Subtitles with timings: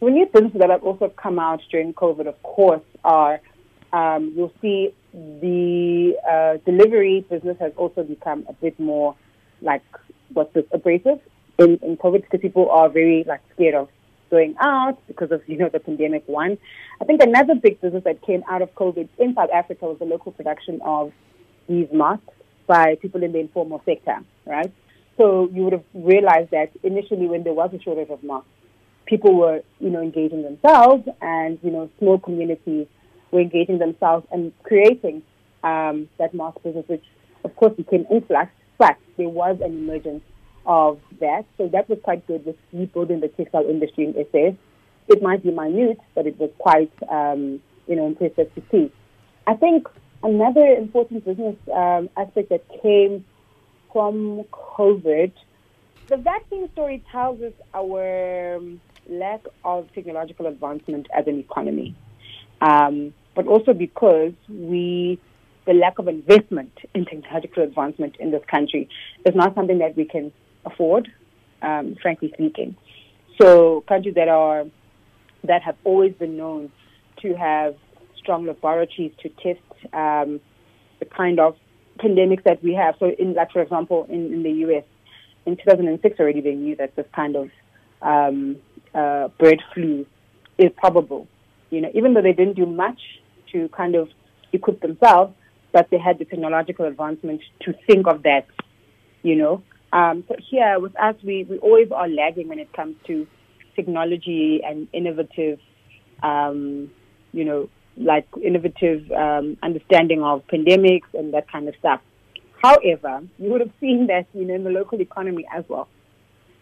[0.00, 3.40] The new businesses that have also come out during COVID, of course, are
[3.92, 9.16] um, you'll see the uh, delivery business has also become a bit more
[9.60, 9.82] like
[10.32, 11.20] what's this abrasive
[11.58, 13.88] in, in COVID because people are very like scared of
[14.30, 16.58] going out because of you know the pandemic one.
[17.00, 20.04] I think another big business that came out of COVID in South Africa was the
[20.04, 21.12] local production of
[21.68, 22.34] these masks
[22.66, 24.72] by people in the informal sector, right?
[25.16, 28.48] So you would have realized that initially when there was a shortage of masks,
[29.08, 32.86] people were, you know, engaging themselves and, you know, small communities
[33.30, 35.22] were engaging themselves and creating
[35.64, 37.04] um, that mask business, which
[37.44, 40.22] of course became influx, but there was an emergence
[40.66, 41.44] of that.
[41.56, 44.56] So that was quite good with rebuilding the textile industry in SA.
[45.08, 48.92] It might be minute, but it was quite, um, you know, impressive to see.
[49.46, 49.88] I think
[50.22, 53.24] another important business um, aspect that came
[53.90, 55.32] from COVID,
[56.08, 61.96] the vaccine story tells us our um, lack of technological advancement as an economy,
[62.60, 65.18] um, but also because we
[65.66, 68.88] the lack of investment in technological advancement in this country
[69.26, 70.32] is not something that we can
[70.64, 71.12] afford,
[71.60, 72.74] um, frankly speaking.
[73.40, 74.64] So countries that are
[75.44, 76.72] that have always been known
[77.22, 77.76] to have
[78.16, 79.60] strong laboratories to test
[79.92, 80.40] um,
[81.00, 81.56] the kind of
[81.98, 82.94] pandemics that we have.
[82.98, 84.84] So, in like for example, in, in the U.S.
[85.46, 87.50] in 2006 already they knew that this kind of
[88.02, 88.56] um,
[88.98, 90.06] uh, bird flu
[90.58, 91.26] is probable.
[91.70, 93.00] You know, even though they didn't do much
[93.52, 94.08] to kind of
[94.52, 95.34] equip themselves,
[95.72, 98.46] but they had the technological advancement to think of that.
[99.22, 102.96] You know, um, so here with us, we, we always are lagging when it comes
[103.06, 103.26] to
[103.74, 105.58] technology and innovative,
[106.22, 106.90] um,
[107.32, 112.00] you know, like innovative um, understanding of pandemics and that kind of stuff.
[112.62, 115.88] However, you would have seen that you know in the local economy as well.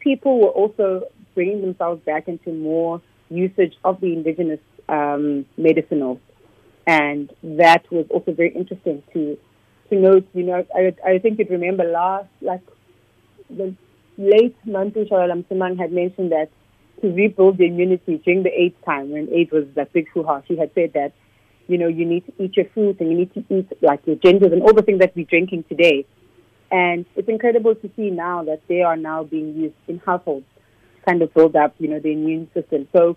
[0.00, 6.20] People were also bringing themselves back into more usage of the indigenous um, medicinals,
[6.86, 9.38] and that was also very interesting to
[9.90, 10.26] to note.
[10.34, 12.62] You know, I, I think you'd remember last like
[13.50, 13.74] the
[14.16, 16.48] late Manto Tshabalala-Msimang had mentioned that
[17.00, 20.56] to rebuild the immunity during the AIDS time when AIDS was that big hoo-ha, she
[20.56, 21.12] had said that
[21.66, 24.16] you know, you need to eat your fruits and you need to eat like your
[24.16, 26.06] gingers and all the things that we're drinking today.
[26.70, 30.46] And it's incredible to see now that they are now being used in households
[31.06, 32.88] kind of build up, you know, the immune system.
[32.92, 33.16] So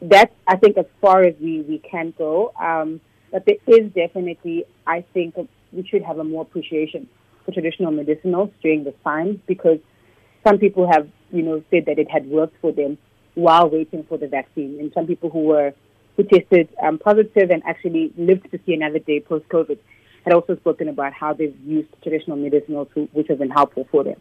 [0.00, 2.52] that's, I think, as far as we, we can go.
[2.60, 3.00] Um,
[3.30, 5.36] but there is definitely, I think,
[5.72, 7.08] we should have a more appreciation
[7.44, 9.78] for traditional medicinals during this time because
[10.46, 12.98] some people have, you know, said that it had worked for them
[13.34, 14.78] while waiting for the vaccine.
[14.80, 15.72] And some people who were
[16.16, 19.78] who tested um, positive and actually lived to see another day post COVID
[20.24, 24.20] had also spoken about how they've used traditional medicinals, which have been helpful for them.